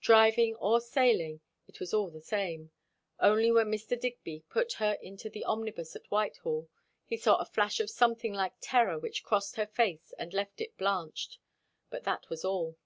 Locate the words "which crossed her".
8.98-9.66